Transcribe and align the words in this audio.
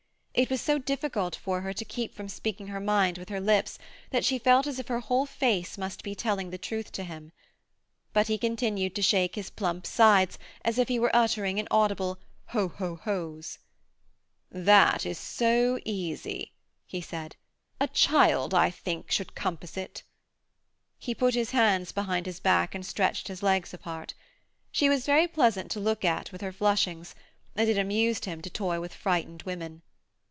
It 0.33 0.49
was 0.49 0.61
so 0.61 0.77
difficult 0.79 1.35
for 1.35 1.59
her 1.59 1.73
to 1.73 1.83
keep 1.83 2.15
from 2.15 2.29
speaking 2.29 2.67
her 2.67 2.79
mind 2.79 3.17
with 3.17 3.27
her 3.27 3.41
lips 3.41 3.77
that 4.11 4.23
she 4.23 4.39
felt 4.39 4.65
as 4.65 4.79
if 4.79 4.87
her 4.87 5.01
whole 5.01 5.25
face 5.25 5.77
must 5.77 6.03
be 6.03 6.15
telling 6.15 6.49
the 6.51 6.57
truth 6.57 6.89
to 6.93 7.03
him. 7.03 7.33
But 8.13 8.27
he 8.27 8.37
continued 8.37 8.95
to 8.95 9.01
shake 9.01 9.35
his 9.35 9.49
plump 9.49 9.85
sides 9.85 10.39
as 10.63 10.77
if 10.77 10.87
he 10.87 10.97
were 10.99 11.13
uttering 11.13 11.57
inaudible, 11.57 12.17
'Ho 12.47 12.69
ho 12.69 12.95
ho's.' 12.95 13.59
'That 14.49 15.05
is 15.05 15.19
so 15.19 15.77
easy,' 15.83 16.53
he 16.85 17.01
said. 17.01 17.35
'A 17.81 17.89
child, 17.89 18.53
I 18.53 18.69
think, 18.69 19.13
could 19.13 19.35
compass 19.35 19.75
it.' 19.75 20.01
He 20.97 21.13
put 21.13 21.35
his 21.35 21.51
hands 21.51 21.91
behind 21.91 22.25
his 22.25 22.39
back 22.39 22.73
and 22.73 22.85
stretched 22.85 23.27
his 23.27 23.43
legs 23.43 23.73
apart. 23.73 24.13
She 24.71 24.87
was 24.87 25.05
very 25.05 25.27
pleasant 25.27 25.69
to 25.71 25.81
look 25.81 26.05
at 26.05 26.31
with 26.31 26.39
her 26.39 26.53
flushings, 26.53 27.15
and 27.53 27.69
it 27.69 27.77
amused 27.77 28.23
him 28.23 28.41
to 28.41 28.49
toy 28.49 28.79
with 28.79 28.93
frightened 28.93 29.43
women. 29.43 29.81